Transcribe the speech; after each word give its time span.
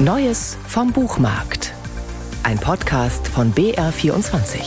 Neues 0.00 0.56
vom 0.68 0.92
Buchmarkt. 0.92 1.74
Ein 2.44 2.60
Podcast 2.60 3.26
von 3.26 3.52
BR24. 3.52 4.60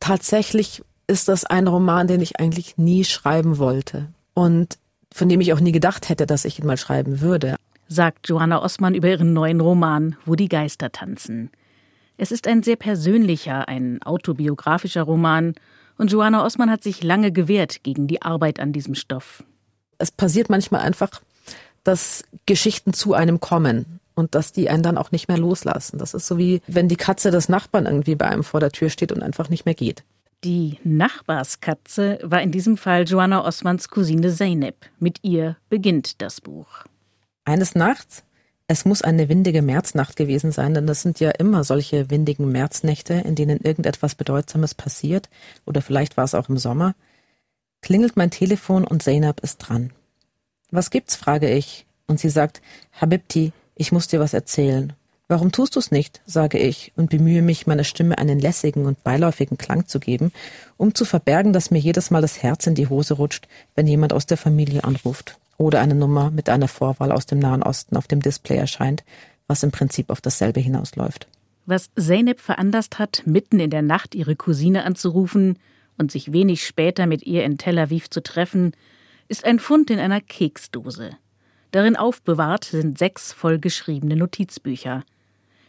Tatsächlich 0.00 0.82
ist 1.08 1.28
das 1.28 1.44
ein 1.44 1.68
Roman, 1.68 2.06
den 2.06 2.22
ich 2.22 2.40
eigentlich 2.40 2.78
nie 2.78 3.04
schreiben 3.04 3.58
wollte 3.58 4.08
und 4.32 4.78
von 5.12 5.28
dem 5.28 5.42
ich 5.42 5.52
auch 5.52 5.60
nie 5.60 5.72
gedacht 5.72 6.08
hätte, 6.08 6.24
dass 6.24 6.46
ich 6.46 6.58
ihn 6.58 6.66
mal 6.66 6.78
schreiben 6.78 7.20
würde. 7.20 7.56
Sagt 7.86 8.30
Johanna 8.30 8.62
Ossmann 8.62 8.94
über 8.94 9.08
ihren 9.08 9.34
neuen 9.34 9.60
Roman 9.60 10.16
Wo 10.24 10.36
die 10.36 10.48
Geister 10.48 10.90
tanzen. 10.92 11.50
Es 12.16 12.32
ist 12.32 12.48
ein 12.48 12.62
sehr 12.62 12.76
persönlicher, 12.76 13.68
ein 13.68 14.02
autobiografischer 14.04 15.02
Roman 15.02 15.54
und 15.98 16.10
Johanna 16.10 16.46
Ossmann 16.46 16.70
hat 16.70 16.82
sich 16.82 17.02
lange 17.02 17.30
gewehrt 17.30 17.82
gegen 17.82 18.06
die 18.06 18.22
Arbeit 18.22 18.58
an 18.58 18.72
diesem 18.72 18.94
Stoff. 18.94 19.44
Es 19.98 20.10
passiert 20.10 20.48
manchmal 20.48 20.80
einfach, 20.80 21.20
dass 21.84 22.24
Geschichten 22.46 22.92
zu 22.92 23.14
einem 23.14 23.40
kommen 23.40 24.00
und 24.14 24.34
dass 24.34 24.52
die 24.52 24.68
einen 24.68 24.82
dann 24.82 24.98
auch 24.98 25.12
nicht 25.12 25.28
mehr 25.28 25.38
loslassen. 25.38 25.98
Das 25.98 26.14
ist 26.14 26.26
so 26.26 26.38
wie, 26.38 26.60
wenn 26.66 26.88
die 26.88 26.96
Katze 26.96 27.30
des 27.30 27.48
Nachbarn 27.48 27.86
irgendwie 27.86 28.14
bei 28.14 28.26
einem 28.26 28.44
vor 28.44 28.60
der 28.60 28.72
Tür 28.72 28.90
steht 28.90 29.12
und 29.12 29.22
einfach 29.22 29.48
nicht 29.48 29.64
mehr 29.64 29.74
geht. 29.74 30.04
Die 30.44 30.78
Nachbarskatze 30.84 32.18
war 32.22 32.40
in 32.40 32.50
diesem 32.50 32.76
Fall 32.76 33.04
Joanna 33.04 33.44
Osmans 33.44 33.88
Cousine 33.88 34.32
Zeynep. 34.32 34.86
Mit 34.98 35.18
ihr 35.22 35.56
beginnt 35.68 36.22
das 36.22 36.40
Buch. 36.40 36.84
Eines 37.44 37.74
Nachts, 37.74 38.22
es 38.66 38.84
muss 38.84 39.02
eine 39.02 39.28
windige 39.28 39.60
Märznacht 39.60 40.16
gewesen 40.16 40.52
sein, 40.52 40.72
denn 40.74 40.86
das 40.86 41.02
sind 41.02 41.20
ja 41.20 41.30
immer 41.30 41.64
solche 41.64 42.08
windigen 42.08 42.50
Märznächte, 42.52 43.14
in 43.14 43.34
denen 43.34 43.58
irgendetwas 43.58 44.14
Bedeutsames 44.14 44.74
passiert, 44.74 45.28
oder 45.66 45.82
vielleicht 45.82 46.16
war 46.16 46.24
es 46.24 46.34
auch 46.34 46.48
im 46.48 46.56
Sommer, 46.56 46.94
klingelt 47.82 48.16
mein 48.16 48.30
Telefon 48.30 48.84
und 48.84 49.02
Zeynep 49.02 49.40
ist 49.40 49.58
dran. 49.58 49.92
Was 50.70 50.90
gibt's, 50.90 51.16
frage 51.16 51.50
ich, 51.50 51.86
und 52.06 52.20
sie 52.20 52.28
sagt, 52.28 52.60
Habibti, 53.00 53.52
ich 53.74 53.92
muss 53.92 54.08
dir 54.08 54.20
was 54.20 54.34
erzählen. 54.34 54.92
Warum 55.28 55.52
tust 55.52 55.76
du's 55.76 55.92
nicht? 55.92 56.20
sage 56.26 56.58
ich 56.58 56.92
und 56.96 57.10
bemühe 57.10 57.40
mich, 57.40 57.66
meiner 57.66 57.84
Stimme 57.84 58.18
einen 58.18 58.40
lässigen 58.40 58.86
und 58.86 59.04
beiläufigen 59.04 59.58
Klang 59.58 59.86
zu 59.86 60.00
geben, 60.00 60.32
um 60.76 60.94
zu 60.94 61.04
verbergen, 61.04 61.52
dass 61.52 61.70
mir 61.70 61.78
jedes 61.78 62.10
Mal 62.10 62.20
das 62.20 62.42
Herz 62.42 62.66
in 62.66 62.74
die 62.74 62.88
Hose 62.88 63.14
rutscht, 63.14 63.46
wenn 63.76 63.86
jemand 63.86 64.12
aus 64.12 64.26
der 64.26 64.36
Familie 64.36 64.82
anruft 64.82 65.38
oder 65.56 65.80
eine 65.80 65.94
Nummer 65.94 66.30
mit 66.30 66.48
einer 66.48 66.68
Vorwahl 66.68 67.12
aus 67.12 67.26
dem 67.26 67.38
Nahen 67.38 67.62
Osten 67.62 67.96
auf 67.96 68.08
dem 68.08 68.20
Display 68.20 68.56
erscheint, 68.56 69.04
was 69.46 69.62
im 69.62 69.70
Prinzip 69.70 70.10
auf 70.10 70.20
dasselbe 70.20 70.58
hinausläuft. 70.58 71.28
Was 71.66 71.90
Zeynep 71.94 72.40
veranlasst 72.40 72.98
hat, 72.98 73.22
mitten 73.24 73.60
in 73.60 73.70
der 73.70 73.82
Nacht 73.82 74.14
ihre 74.14 74.34
Cousine 74.34 74.84
anzurufen 74.84 75.58
und 75.96 76.10
sich 76.10 76.32
wenig 76.32 76.66
später 76.66 77.06
mit 77.06 77.22
ihr 77.22 77.44
in 77.44 77.58
Tel 77.58 77.78
Aviv 77.78 78.10
zu 78.10 78.22
treffen, 78.22 78.72
ist 79.30 79.44
ein 79.44 79.60
Fund 79.60 79.90
in 79.90 80.00
einer 80.00 80.20
Keksdose. 80.20 81.12
Darin 81.70 81.94
aufbewahrt 81.94 82.64
sind 82.64 82.98
sechs 82.98 83.32
vollgeschriebene 83.32 84.16
Notizbücher. 84.16 85.04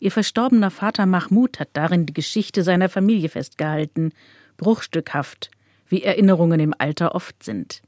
Ihr 0.00 0.10
verstorbener 0.10 0.72
Vater 0.72 1.06
Mahmoud 1.06 1.60
hat 1.60 1.68
darin 1.72 2.04
die 2.04 2.12
Geschichte 2.12 2.64
seiner 2.64 2.88
Familie 2.88 3.28
festgehalten, 3.28 4.10
bruchstückhaft, 4.56 5.52
wie 5.86 6.02
Erinnerungen 6.02 6.58
im 6.58 6.74
Alter 6.76 7.14
oft 7.14 7.44
sind. 7.44 7.80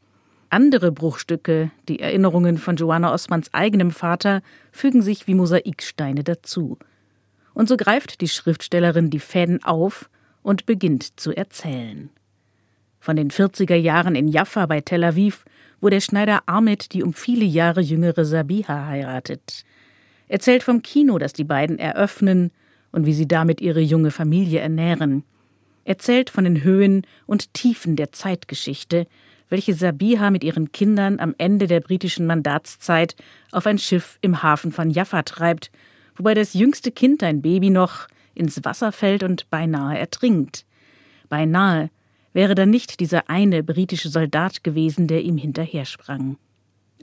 Andere 0.50 0.92
Bruchstücke, 0.92 1.72
die 1.88 1.98
Erinnerungen 1.98 2.58
von 2.58 2.76
Joanna 2.76 3.12
Osmans 3.12 3.52
eigenem 3.52 3.90
Vater, 3.90 4.42
fügen 4.70 5.02
sich 5.02 5.26
wie 5.26 5.34
Mosaiksteine 5.34 6.22
dazu. 6.22 6.78
Und 7.54 7.68
so 7.68 7.76
greift 7.76 8.20
die 8.20 8.28
Schriftstellerin 8.28 9.10
die 9.10 9.18
Fäden 9.18 9.64
auf 9.64 10.08
und 10.44 10.64
beginnt 10.64 11.18
zu 11.18 11.36
erzählen. 11.36 12.10
Von 13.00 13.16
den 13.16 13.30
40er 13.30 13.74
Jahren 13.74 14.14
in 14.14 14.28
Jaffa 14.28 14.66
bei 14.66 14.80
Tel 14.80 15.02
Aviv, 15.02 15.44
wo 15.80 15.88
der 15.88 16.00
Schneider 16.00 16.42
Ahmed 16.46 16.92
die 16.92 17.02
um 17.02 17.12
viele 17.12 17.44
Jahre 17.44 17.80
jüngere 17.80 18.24
Sabiha 18.24 18.86
heiratet, 18.86 19.64
erzählt 20.28 20.62
vom 20.62 20.82
Kino, 20.82 21.18
das 21.18 21.32
die 21.32 21.44
beiden 21.44 21.78
eröffnen 21.78 22.50
und 22.92 23.06
wie 23.06 23.12
sie 23.12 23.28
damit 23.28 23.60
ihre 23.60 23.80
junge 23.80 24.10
Familie 24.10 24.60
ernähren, 24.60 25.24
erzählt 25.84 26.30
von 26.30 26.44
den 26.44 26.62
Höhen 26.62 27.02
und 27.26 27.54
Tiefen 27.54 27.96
der 27.96 28.12
Zeitgeschichte, 28.12 29.06
welche 29.48 29.74
Sabiha 29.74 30.30
mit 30.30 30.42
ihren 30.42 30.72
Kindern 30.72 31.20
am 31.20 31.34
Ende 31.38 31.66
der 31.66 31.80
britischen 31.80 32.26
Mandatszeit 32.26 33.14
auf 33.52 33.66
ein 33.66 33.78
Schiff 33.78 34.18
im 34.20 34.42
Hafen 34.42 34.72
von 34.72 34.90
Jaffa 34.90 35.22
treibt, 35.22 35.70
wobei 36.16 36.34
das 36.34 36.54
jüngste 36.54 36.90
Kind, 36.90 37.22
ein 37.22 37.42
Baby 37.42 37.70
noch, 37.70 38.08
ins 38.34 38.64
Wasser 38.64 38.92
fällt 38.92 39.22
und 39.22 39.48
beinahe 39.50 39.98
ertrinkt. 39.98 40.64
Beinahe 41.28 41.90
wäre 42.36 42.54
da 42.54 42.66
nicht 42.66 43.00
dieser 43.00 43.30
eine 43.30 43.62
britische 43.62 44.10
Soldat 44.10 44.62
gewesen, 44.62 45.06
der 45.06 45.22
ihm 45.22 45.38
hinterhersprang. 45.38 46.36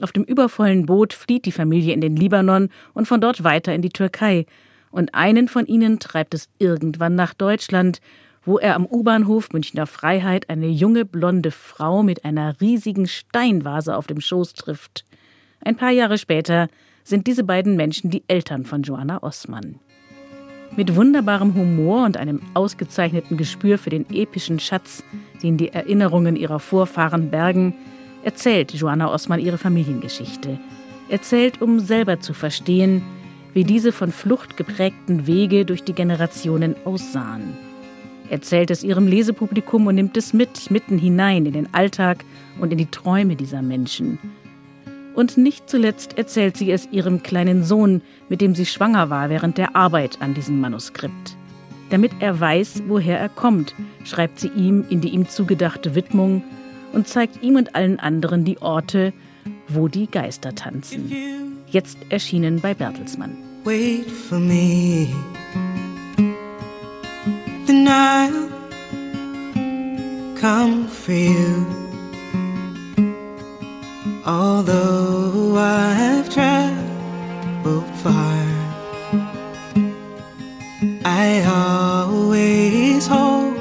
Auf 0.00 0.12
dem 0.12 0.22
übervollen 0.22 0.86
Boot 0.86 1.12
flieht 1.12 1.44
die 1.44 1.52
Familie 1.52 1.92
in 1.92 2.00
den 2.00 2.14
Libanon 2.14 2.68
und 2.94 3.08
von 3.08 3.20
dort 3.20 3.42
weiter 3.42 3.74
in 3.74 3.82
die 3.82 3.90
Türkei. 3.90 4.46
Und 4.92 5.12
einen 5.16 5.48
von 5.48 5.66
ihnen 5.66 5.98
treibt 5.98 6.34
es 6.34 6.48
irgendwann 6.60 7.16
nach 7.16 7.34
Deutschland, 7.34 8.00
wo 8.44 8.58
er 8.58 8.76
am 8.76 8.86
U-Bahnhof 8.86 9.52
Münchner 9.52 9.88
Freiheit 9.88 10.48
eine 10.50 10.68
junge 10.68 11.04
blonde 11.04 11.50
Frau 11.50 12.04
mit 12.04 12.24
einer 12.24 12.60
riesigen 12.60 13.08
Steinvase 13.08 13.96
auf 13.96 14.06
dem 14.06 14.20
Schoß 14.20 14.52
trifft. 14.52 15.04
Ein 15.60 15.76
paar 15.76 15.90
Jahre 15.90 16.18
später 16.18 16.68
sind 17.02 17.26
diese 17.26 17.42
beiden 17.42 17.74
Menschen 17.74 18.08
die 18.08 18.22
Eltern 18.28 18.64
von 18.64 18.82
Joanna 18.82 19.20
Ossmann. 19.20 19.80
Mit 20.76 20.96
wunderbarem 20.96 21.54
Humor 21.54 22.04
und 22.04 22.16
einem 22.16 22.40
ausgezeichneten 22.54 23.36
Gespür 23.36 23.78
für 23.78 23.90
den 23.90 24.06
epischen 24.10 24.58
Schatz, 24.58 25.04
den 25.40 25.56
die 25.56 25.68
Erinnerungen 25.68 26.34
ihrer 26.34 26.58
Vorfahren 26.58 27.30
bergen, 27.30 27.74
erzählt 28.24 28.72
Joanna 28.72 29.12
Osman 29.12 29.38
ihre 29.38 29.58
Familiengeschichte. 29.58 30.58
Erzählt, 31.08 31.62
um 31.62 31.78
selber 31.78 32.18
zu 32.18 32.34
verstehen, 32.34 33.02
wie 33.52 33.62
diese 33.62 33.92
von 33.92 34.10
Flucht 34.10 34.56
geprägten 34.56 35.28
Wege 35.28 35.64
durch 35.64 35.84
die 35.84 35.92
Generationen 35.92 36.74
aussahen. 36.84 37.56
Erzählt 38.28 38.72
es 38.72 38.82
ihrem 38.82 39.06
Lesepublikum 39.06 39.86
und 39.86 39.94
nimmt 39.94 40.16
es 40.16 40.32
mit, 40.32 40.72
mitten 40.72 40.98
hinein 40.98 41.46
in 41.46 41.52
den 41.52 41.72
Alltag 41.72 42.24
und 42.58 42.72
in 42.72 42.78
die 42.78 42.90
Träume 42.90 43.36
dieser 43.36 43.62
Menschen. 43.62 44.18
Und 45.14 45.36
nicht 45.36 45.70
zuletzt 45.70 46.18
erzählt 46.18 46.56
sie 46.56 46.70
es 46.70 46.88
ihrem 46.90 47.22
kleinen 47.22 47.62
Sohn, 47.62 48.02
mit 48.28 48.40
dem 48.40 48.54
sie 48.54 48.66
schwanger 48.66 49.10
war 49.10 49.30
während 49.30 49.58
der 49.58 49.76
Arbeit 49.76 50.20
an 50.20 50.34
diesem 50.34 50.60
Manuskript. 50.60 51.36
Damit 51.90 52.12
er 52.20 52.40
weiß, 52.40 52.82
woher 52.88 53.20
er 53.20 53.28
kommt, 53.28 53.74
schreibt 54.04 54.40
sie 54.40 54.48
ihm 54.48 54.84
in 54.90 55.00
die 55.00 55.10
ihm 55.10 55.28
zugedachte 55.28 55.94
Widmung 55.94 56.42
und 56.92 57.06
zeigt 57.06 57.42
ihm 57.42 57.56
und 57.56 57.74
allen 57.76 58.00
anderen 58.00 58.44
die 58.44 58.60
Orte, 58.60 59.12
wo 59.68 59.88
die 59.88 60.10
Geister 60.10 60.54
tanzen. 60.54 61.12
Jetzt 61.68 61.98
erschienen 62.08 62.60
bei 62.60 62.74
Bertelsmann. 62.74 63.36
Wait 63.64 64.10
for 64.10 64.38
me. 64.38 65.08
The 67.66 67.72
Nile 67.72 68.48
come 70.40 70.88
for 70.88 71.14
you. 71.14 71.64
Although 74.26 74.83
I 81.16 81.44
always 81.46 83.06
hope 83.06 83.56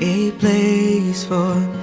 a 0.00 0.32
place 0.32 1.22
for 1.22 1.73